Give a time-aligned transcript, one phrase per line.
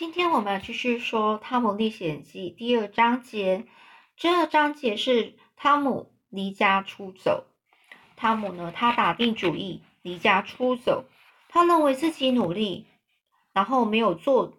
[0.00, 3.66] 今天我们继续说《汤姆历险记》第二章节。
[4.16, 7.44] 这二章节是汤姆离家出走。
[8.16, 11.04] 汤姆呢，他打定主意离家出走。
[11.50, 12.86] 他认为自己努力，
[13.52, 14.54] 然后没有做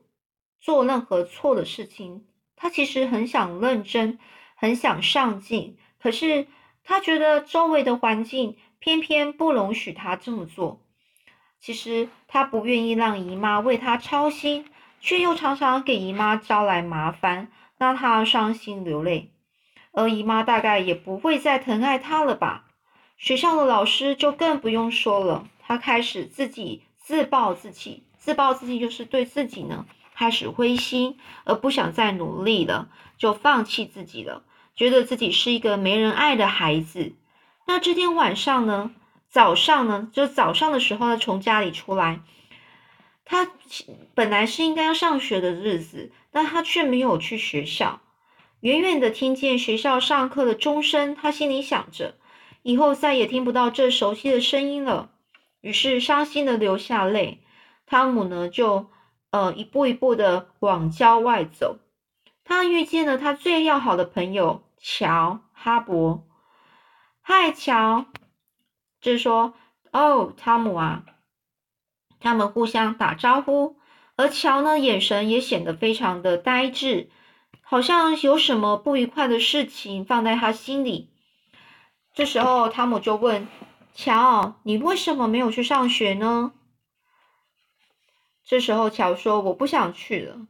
[0.60, 2.28] 做任何错的事情。
[2.56, 4.20] 他其实很想认真，
[4.54, 6.46] 很想上进，可是
[6.84, 10.84] 他觉得周围的环境偏偏不容许他这么做。
[11.60, 14.68] 其实他不愿意让姨妈为他操心。
[15.02, 19.34] 却又常常给姨妈招来麻烦，让她伤心流泪。
[19.92, 22.66] 而姨妈大概也不会再疼爱她了吧？
[23.18, 34.44] 学校的老师就更不用说了，他开始自己自暴自弃，自暴自弃就是对自己呢开始灰心，而不想再努力了，就放弃自己了，
[34.76, 37.14] 觉得自己是一个没人爱的孩子。
[37.68, 38.92] 那这天晚上呢，
[39.30, 42.22] 早上呢，就早上的时候呢，从家里出来。
[43.24, 43.50] 他
[44.14, 48.02] 本来是应该要上学的日子，但他却没有去学校。
[48.60, 52.16] 远远的听见学校上课的钟声，他心里想着，
[52.62, 55.12] 以后再也听不到这熟悉的声音了。
[55.62, 57.44] 于是伤心的流下泪。
[57.86, 58.90] 汤姆呢，就
[59.32, 61.80] 呃一步一步的往郊外走。
[62.44, 66.22] 他遇见了他最要好的朋友乔哈勃。
[67.22, 68.06] 嗨，乔，
[69.00, 69.54] 就说
[69.92, 71.04] 哦，汤姆啊。
[72.22, 73.76] 他们互相打招呼，
[74.16, 77.10] 而乔呢，眼神也显得非常的呆滞，
[77.62, 81.10] 好像有什么不愉快的事情放在他心里。
[82.14, 83.48] 这时候，汤姆就问
[83.94, 86.54] 乔：“你为什么没有去上学呢？”
[88.46, 90.48] 这时候，乔说：“我不想去了。”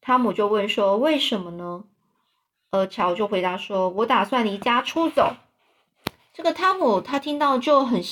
[0.00, 1.84] 汤姆就问说：“为什么呢？”
[2.70, 5.36] 而乔就回答说：“我打算离家出走。”
[6.32, 8.02] 这个汤姆他听到就很。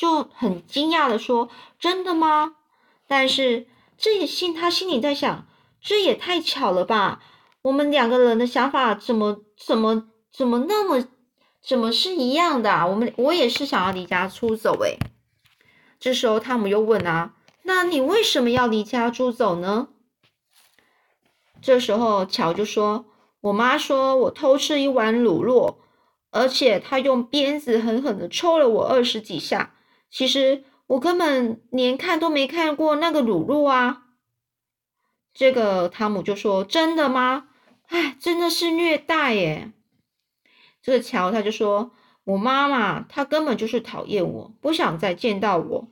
[0.00, 2.54] 就很惊讶的说：“真的吗？”
[3.06, 3.66] 但是
[3.98, 5.46] 这也心他心里在想
[5.78, 7.20] ：“这也太巧了吧！
[7.60, 11.06] 我们两个人的想法怎么怎么怎么那么
[11.62, 12.86] 怎么是一样的？
[12.86, 14.96] 我们我也是想要离家出走诶。
[15.98, 17.34] 这时候汤姆又问啊
[17.64, 19.88] ：“那你为什么要离家出走呢？”
[21.60, 23.04] 这时候乔就说
[23.42, 25.78] ：“我妈说我偷吃一碗卤肉，
[26.30, 29.74] 而且她用鞭子狠狠的抽了我二十几下。”
[30.10, 34.06] 其实我根本连看都没看过那个乳酪啊！
[35.32, 37.48] 这个汤姆就说：“真的吗？
[37.86, 39.72] 哎，真的是虐待耶！”
[40.82, 41.92] 这个乔他就说
[42.24, 45.88] ：“我妈妈她根本就是讨厌我，不想再见到我。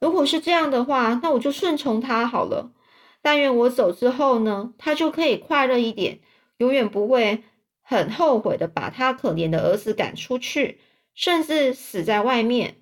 [0.00, 2.72] 如果是这样的话，那我就顺从她好了。
[3.20, 6.20] 但愿我走之后呢，她就可以快乐一点，
[6.56, 7.44] 永远不会
[7.82, 10.80] 很后悔的把她可怜的儿子赶出去，
[11.14, 12.76] 甚至死在外面。”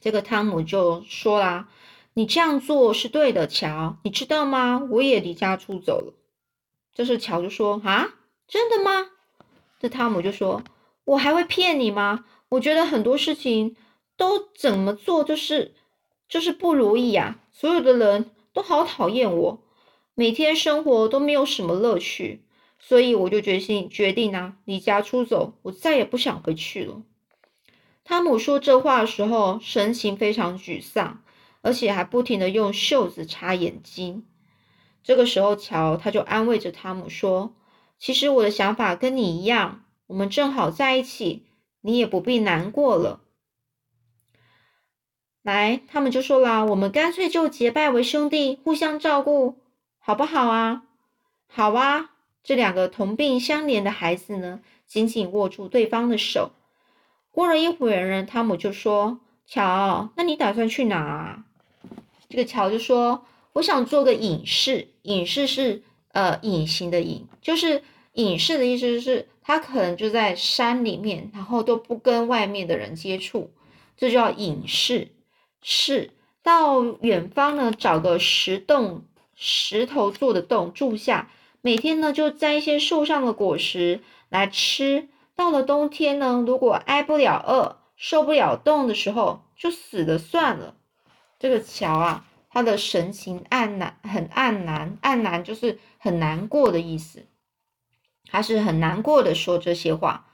[0.00, 1.68] 这个汤姆就说啦
[2.14, 4.86] ：“你这样做是对的，乔，你知道吗？
[4.90, 6.14] 我也离家出走了。”
[6.94, 8.14] 这是乔就说：“啊，
[8.46, 9.10] 真的吗？”
[9.80, 10.62] 这汤姆就说
[11.04, 12.24] ：“我还会骗你吗？
[12.50, 13.76] 我觉得很多事情
[14.16, 15.74] 都怎么做都是
[16.28, 19.62] 就是不如意呀，所有的人都好讨厌我，
[20.14, 22.44] 每天生活都没有什么乐趣，
[22.78, 27.02] 所以我就决心决定啊，离家出走，我再也不想回去了。”
[28.08, 31.24] 汤姆说这话的时候，神情非常沮丧，
[31.60, 34.24] 而且还不停的用袖子擦眼睛。
[35.02, 37.56] 这个时候，乔他就安慰着汤姆说
[37.98, 41.46] ：“其实我的想法跟你一样，我们正好在一起，
[41.80, 43.22] 你也不必难过了。”
[45.42, 49.58] 来，他们就说啦：“我们干脆就结拜为兄弟，互相照顾，
[49.98, 50.84] 好不好啊
[51.52, 52.12] ？”“好啊！”
[52.44, 56.52] 这两个同病相怜的孩子呢，紧紧握住对方的手。
[57.36, 61.44] 过了一会儿呢，汤姆就说：“乔，那你打算去哪？”
[62.30, 64.88] 这个乔就说：“我想做个隐士。
[65.02, 65.82] 隐士是
[66.12, 67.82] 呃隐形的隐，就是
[68.14, 73.50] 隐士的意思，就是他可能就在山里面，然后都不跟外面的人接触，
[73.98, 75.08] 这叫隐士。
[75.60, 81.30] 是到远方呢，找个石洞、石头做的洞住下，
[81.60, 84.00] 每天呢就摘一些树上的果实
[84.30, 90.74] 来吃。”到了冬天呢，如果挨不了饿、受不了冻的时候，就死了算了。
[91.38, 97.26] 这个乔啊，他的神情黯然，很黯然，黯然就是很难过的意思。
[98.28, 100.26] 他是很难过的说这些话。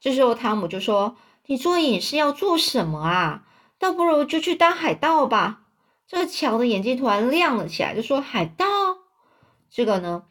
[0.00, 3.44] 这时候汤姆就说：“你做隐士要做什么啊？
[3.78, 5.64] 倒不如就去当海盗吧。”
[6.08, 8.64] 这个乔的眼睛突然亮了起来，就说：“海盗？
[9.70, 10.22] 这个呢？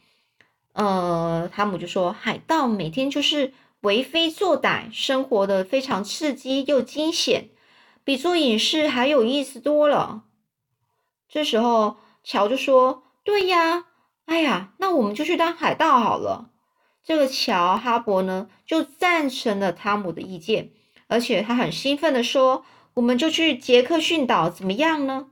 [0.73, 7.49] 呃，汤姆就说：海盗每天就是。”为非作歹，生活的非常刺激又惊险，
[8.03, 10.23] 比做隐士还有意思多了。
[11.29, 13.85] 这时候，乔就说：“对呀，
[14.25, 16.49] 哎呀，那我们就去当海盗好了。
[17.03, 20.71] 这个乔哈勃呢，就赞成了汤姆的意见，
[21.07, 25.27] 而且他很兴奋的说：“我们就去杰克逊岛，怎么样呢？”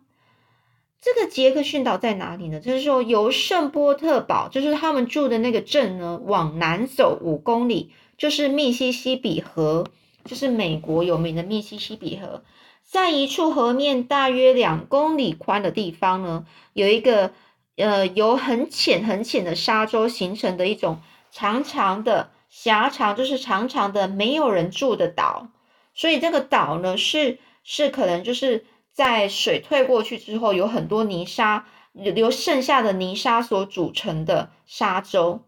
[1.04, 2.62] 这个杰克逊岛在哪里呢？
[2.62, 9.86] 就是说，由圣波特堡，就是他们住的那个镇呢，往南走五公里，就是密西西比河，
[10.24, 12.44] 就是美国有名的密西西比河。
[12.84, 17.32] 在一处河面大约两公里宽的地方呢，有一个
[17.76, 21.02] 呃由很浅很浅的沙洲形成的一种。
[21.36, 25.48] 长长的狭长就是长长的没有人住的岛，
[25.96, 35.42] 所以这个岛呢是是可能就是在水退过去之后，有很多泥沙留剩下的泥沙所组成的沙洲，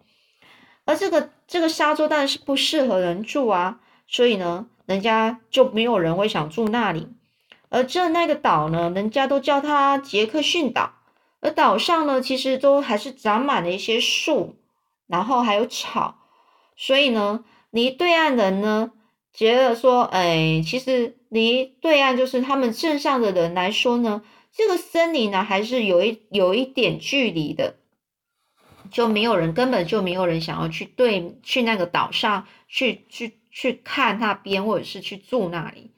[0.83, 7.07] 而这个这个沙洲当然是不适合人住啊，所以呢，人家就没有人会想住那里。
[7.69, 10.95] 而这那个岛呢，人家都叫它杰克逊岛，
[11.39, 14.57] 而岛上呢，其实都还是长满了一些树。
[15.07, 16.15] 然后还有草，
[16.75, 18.91] 所以呢，离对岸人呢
[19.31, 27.75] 觉得说，哎，其实离对岸就是他们镇上的人来说呢，这个森林呢还是有一有一点距离的，
[28.89, 35.91] 就没有人根本就没有人想要去对去那个岛上去去去看那边或者是去住那里。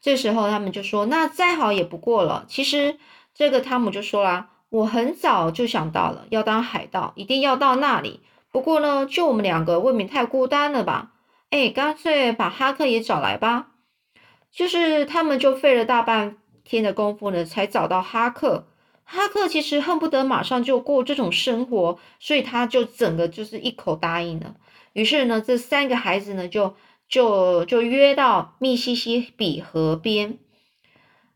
[0.00, 2.44] 这时候他们就说，那再好也不过了。
[2.46, 2.98] 其实
[3.34, 4.50] 这个汤姆就说啦。
[4.72, 8.20] 我很早就想到了要当海盗，一定要到那里。
[8.50, 11.12] 不过呢，就我们两个未免太孤单了吧？
[11.50, 13.71] 哎，干脆把哈克也找来吧。
[14.52, 18.68] 就是他们就费了大半天的功夫呢，才找到哈克。
[19.04, 24.54] 哈克其实恨不得马上就过这种生活，所以他就整个就是一口答应了。
[24.92, 26.76] 于是呢，这三个孩子呢，就
[27.08, 30.38] 就就约到密西西比河边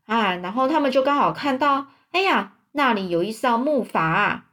[0.05, 2.53] 啊，然后他们就刚好看到，哎呀！
[2.73, 4.45] 那里有一艘木筏啊，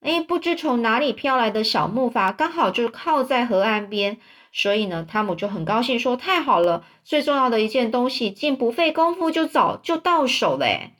[0.00, 4.18] 哎，不知从哪里飘来的小木筏，刚好就靠在河岸边，
[4.56, 10.92] 所以呢，汤姆就很高兴说：“太好了，最重要的一件东西，竟不费功夫就早就到手了。”，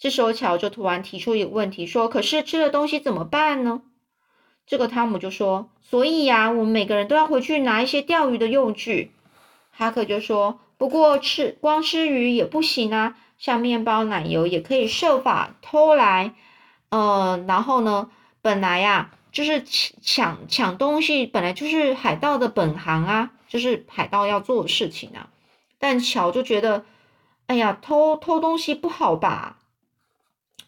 [0.00, 3.82] 这时候乔就突然提出一个问题，说：“可是吃的东西怎么办呢？”
[4.66, 9.12] 这个汤姆就说：“所以呀，我们每个人都要回去拿一些钓鱼的用具。”
[9.70, 16.34] 哈克就说：“不过吃光吃鱼也不行啊。”像面包、奶油也可以设法偷来，
[16.90, 18.08] 呃，然后呢，
[18.40, 25.30] 本来呀，就是抢抢东西，本来就是海盗的本行啊，就是海盗要做的事情啊。
[25.78, 26.84] 但乔就觉得，
[27.46, 29.58] 哎呀，偷偷东西不好吧？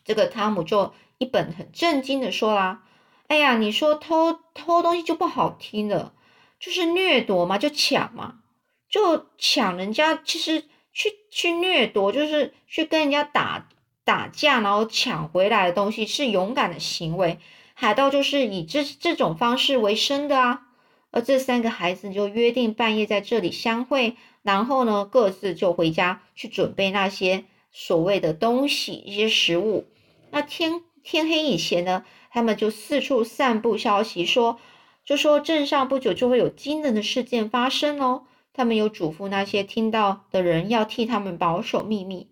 [0.04, 2.82] 这个汤姆就一本很震惊的说啦，
[3.28, 6.12] 哎呀，你说偷偷东西就不好听了，
[6.58, 8.40] 就是掠夺嘛，就抢嘛，
[8.88, 10.64] 就抢人家，其实。
[10.96, 13.66] 去去掠夺，就是去跟人家打
[14.04, 17.40] 打架，然后抢回来的东西是勇敢的行为。
[17.84, 20.68] 海盗就是以这这种方式为生的啊。
[21.10, 29.86] 而这三个孩子就约定半夜在这里相会，然后呢，各自就回家去准备那些所谓的东西，一些食物。
[30.32, 34.58] 那天天黑以前呢，他们就四处散布消息，说
[35.04, 38.24] 就说镇上不久就会有惊人的事件发生哦。
[38.52, 42.28] 他们有嘱咐那些听到的人要替他们保守秘密。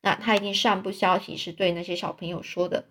[0.00, 2.86] 那他一定散布消息是对那些小朋友说的。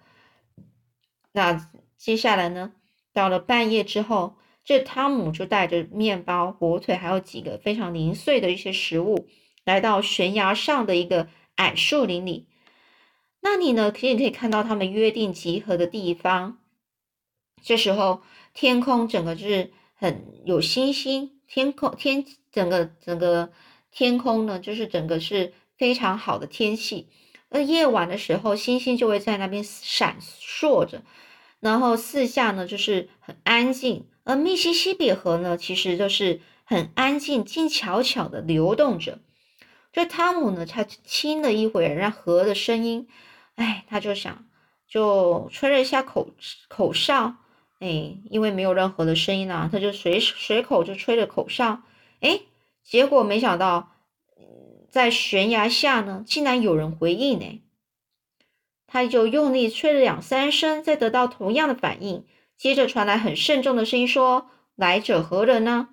[1.31, 1.67] 那
[2.01, 2.71] 接下来呢？
[3.13, 9.27] 到了半夜之后，这汤姆就带着面包、火腿，还有几个非常零碎的一些食物，
[9.63, 11.27] 来到悬崖上的一个
[11.57, 12.47] 矮树林里。
[13.41, 13.91] 那你呢？
[13.91, 16.57] 可以可以看到他们约定集合的地方。
[17.61, 18.23] 这时候
[18.55, 22.25] 天空整个就是很有星星，天空天。
[22.51, 23.53] 整个整个
[23.91, 27.09] 天空呢，就是整个是非常好的天气。
[27.49, 31.03] 而夜晚的时候，星星就会在那边闪烁着，
[31.61, 34.05] 然后四下呢就是很安静。
[34.23, 39.19] 而密西西比河呢，其实就是很安静、静悄悄的流动着。
[39.91, 43.07] 这汤姆呢，他听了一会儿让河的声音，
[43.55, 44.45] 哎，他就想，
[44.87, 46.29] 就吹了一下口
[46.67, 47.35] 口哨，
[47.79, 51.81] 哎，因为没有任何的声音啊，他就随随口就吹了口哨。
[52.19, 52.41] 哎，
[52.83, 53.91] 结果没想到，
[54.89, 57.61] 在悬崖下呢，竟然有人回应呢。
[58.91, 62.25] 他就用力吹了两三声，再得到同样的反应。
[62.57, 65.87] 接着传来很慎重的声音说：“来者何人呢？”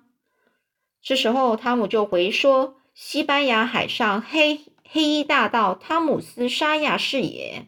[1.01, 7.67] 这时候汤姆就回说：“西班牙海上黑黑衣大盗汤姆斯沙亚是也。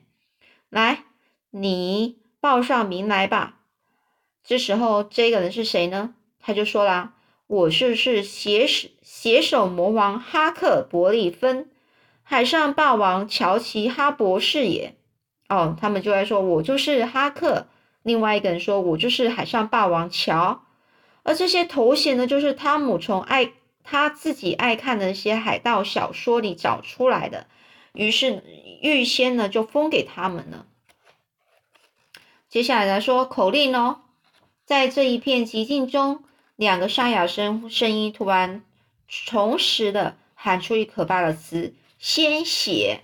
[0.69, 1.05] 来，
[1.51, 3.59] 你报上名来吧。”
[4.43, 6.13] 这时候这个人是谁呢？
[6.41, 7.13] 他就说啦。
[7.47, 11.69] 我是是携手携手魔王哈克伯利芬，
[12.23, 14.95] 海上霸王乔奇哈博士也。
[15.51, 17.67] 哦，他们就在说：“我就是哈克。”
[18.03, 20.63] 另外一个人说：“我就是海上霸王乔。”
[21.23, 23.51] 而这些头衔呢，就是汤姆从爱
[23.83, 27.47] 他自己爱看的一些海盗小说里找出来的，
[27.93, 28.43] 于是
[28.81, 30.65] 预先呢就封给他们了。
[32.47, 34.01] 接下来来说口令哦，
[34.65, 36.23] 在这一片寂静中，
[36.55, 38.63] 两个沙哑声声音突然
[39.27, 43.01] 同时的喊出一可怕的词：“鲜血。”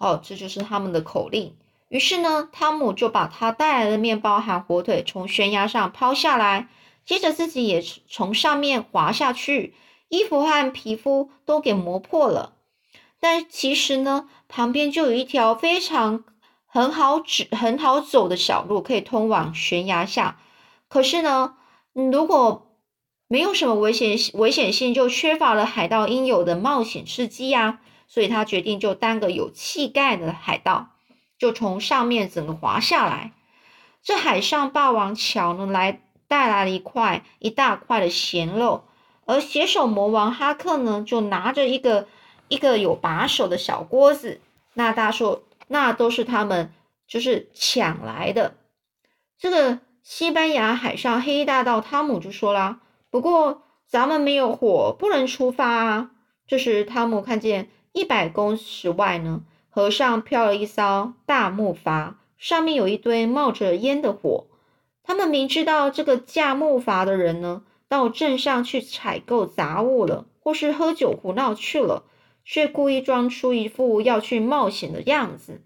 [0.00, 1.54] 哦，这就是他们的口令。
[1.90, 6.68] 于是呢，汤姆就把他带来的面包和火腿从悬崖上抛下来，
[7.04, 9.74] 接着自己也从上面滑下去，
[10.08, 12.54] 衣服和皮肤都给磨破了。
[13.20, 16.24] 但其实呢，旁边就有一条非常
[16.64, 20.38] 很好指、很好走的小路，可以通往悬崖下。
[20.88, 21.56] 可是呢，
[21.92, 22.72] 如果
[23.28, 27.80] 没有什么危险危险性，就缺乏了海盗应有的冒险刺激呀。
[28.12, 30.88] 所以他决定就当个有气概的海盗，
[31.38, 33.32] 就从上面整个滑下来。
[34.02, 38.82] 这海上霸王桥呢，来带来了一块一大块的咸肉，
[39.26, 42.08] 而携手魔王哈克呢，就拿着一个
[42.48, 44.40] 一个有把手的小锅子。
[44.74, 46.72] 那大说，那都是他们
[47.06, 48.56] 就是抢来的。
[49.38, 56.10] 这个西班牙海上黑大盗汤姆就说啦：“不过咱们没有火，不能出发啊。”
[56.48, 57.70] 这时汤姆看见。
[57.92, 64.46] 一百公尺外呢，河上漂了一艘大木筏，上面有一堆冒着烟的火。
[65.02, 72.04] 他们明知道这个架木筏的人呢，到镇上去采购杂物了，或是喝酒胡闹去了，
[72.44, 75.62] 却故意装出一副要去冒险的样子。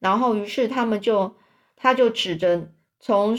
[0.00, 1.36] 然后，于是他们就，
[1.76, 3.38] 他就指着，从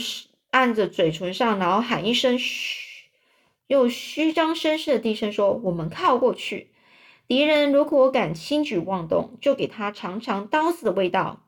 [0.50, 3.10] 按着嘴唇上，然后喊一声“嘘”，
[3.68, 6.70] 又虚张声势的低声说：“我们靠过去。”
[7.26, 11.40] 敌人如果敢轻举妄动，就给他尝尝刀子的味道。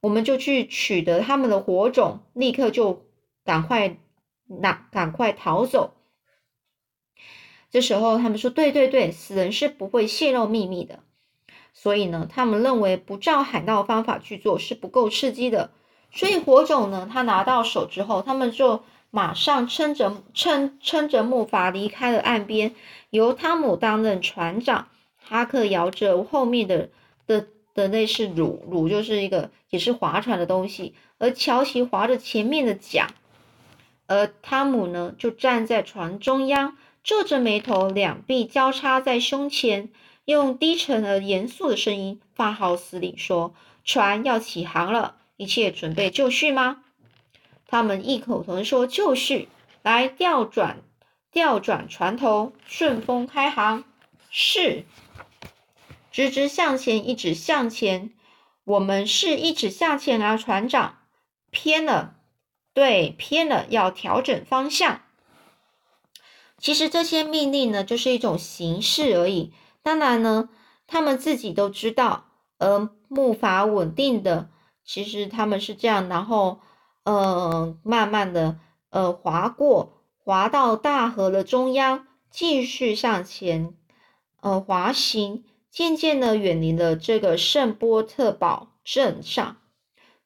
[0.00, 3.06] 我们就去取得他们的火种，立刻就
[3.44, 3.96] 赶快
[4.46, 5.94] 拿，赶快逃走。
[7.70, 11.00] 这时候他们说：“对对对，死人是不会泄露秘密的。”
[11.74, 15.70] 所以呢，他们认为不照海盗方法去做是不够刺激的。
[16.10, 22.74] 所以火种呢，他拿到手之后，他们就马上撑着撑撑着木筏离开了岸边，
[23.10, 24.88] 由汤姆担任船长。
[25.28, 26.88] 哈克摇着后面的
[27.26, 33.08] 的的那是橹，橹就是一个也是划船的东西，而乔奇划着前面的桨，
[34.06, 39.90] 而汤姆呢就站在船中央，皱着眉头，两臂交叉在胸前，
[40.24, 43.54] 用低沉而严肃的声音发号施令说
[43.84, 46.82] ：“船要起航了，一切准备就绪吗？”
[47.68, 49.48] 他们异口同声说：“就绪！”
[49.84, 50.78] 来调转
[51.30, 53.84] 调转船头，顺风开航。
[54.30, 54.84] 是。
[56.10, 58.12] 直直向前，一直向前。
[58.64, 60.98] 我们是一直向前啊，船长。
[61.50, 62.16] 偏了，
[62.74, 65.00] 对，偏了，要调整方向。
[66.58, 69.52] 其实这些命令呢，就是一种形式而已。
[69.82, 70.48] 当然呢，
[70.86, 72.24] 他们自己都知道。
[72.58, 74.50] 而木筏稳定的，
[74.84, 76.60] 其实他们是这样，然后，
[77.04, 78.58] 呃，慢慢的，
[78.90, 83.72] 呃，划过，划到大河的中央，继续向前，
[84.40, 85.44] 呃，滑行。
[85.70, 89.58] 渐渐的远离了这个圣波特堡镇上，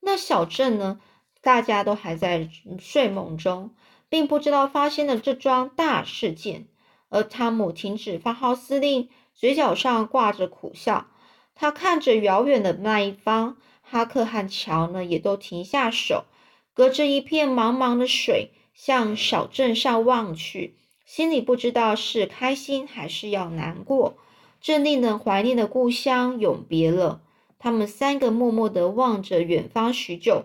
[0.01, 1.01] 那小镇呢，
[1.41, 3.75] 大家都还在睡梦中，
[4.09, 6.69] 并不知道发生了这桩大事件。
[7.09, 11.09] 而汤姆停止发号施令，嘴角上挂着苦笑。
[11.55, 16.25] 他看着遥远的那一方，哈克和乔呢，也都停下手，
[16.73, 24.17] 隔着一片茫茫的水，向小镇上望去，心里不知道是开心还是要难过。
[24.63, 27.21] 这令人怀念的故乡永别了，
[27.59, 30.45] 他们三个默默地望着远方许久。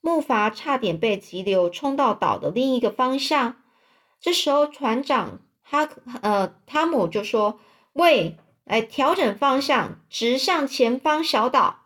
[0.00, 3.56] 木筏差点被急流冲到岛的另一个方向。
[4.20, 7.58] 这时候，船长哈克呃汤姆就说
[7.94, 11.80] ：“喂，来调整方向，直向前方小岛。”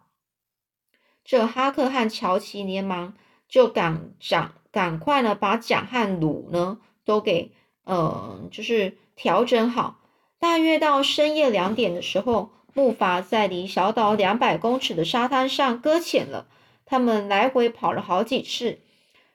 [1.25, 3.15] 这哈克和乔奇连忙
[3.49, 7.53] 就赶桨，赶快呢把桨和橹呢都给
[7.85, 10.02] 呃就是调整好。
[10.43, 16.49] 大约到深夜两点的时候，木筏在离小岛两百公尺的沙滩上搁浅了。
[16.85, 18.81] 他们来回跑了好几次，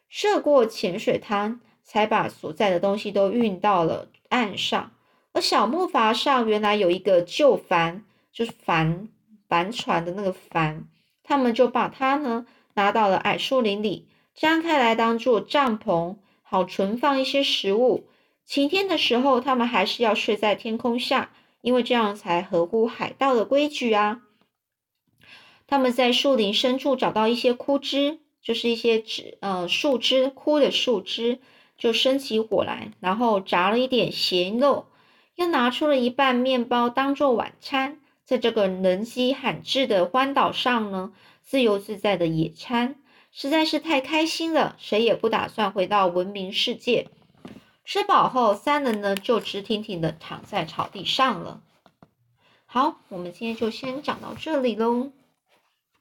[0.10, 4.92] 涉过浅水滩，才把所在的东西都运到了岸上。
[5.32, 9.08] 而小木筏上原来有一个旧帆，就是帆
[9.48, 10.90] 帆船的那个帆，
[11.24, 18.10] 他们就把它呢拿到了矮树林里，张开来当做帐篷，好存放一些食物。
[18.48, 24.22] 晴天的时候，他们还是要睡在天空下，因为这样才合乎海盗的规矩啊。
[25.68, 31.40] 他们在树林深处找到一些枯枝，就是一些枝呃树枝，枯的树枝，
[31.78, 34.88] 就生起火来，然后炸了一点咸肉，
[35.36, 41.12] 又拿出了一半面包当做晚餐，在这个人迹罕至的荒岛上呢，
[41.44, 42.96] 自由自在的野餐，
[43.34, 47.10] 实在是太开心了，谁也不打算回到文明世界。
[47.90, 51.62] 吃饱后，三人呢就直挺挺的躺在草地上了。
[52.66, 55.12] 好，我们今天就先讲到这里喽。